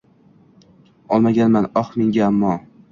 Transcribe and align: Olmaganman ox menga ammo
Olmaganman 1.19 1.71
ox 1.85 1.95
menga 2.01 2.27
ammo 2.31 2.61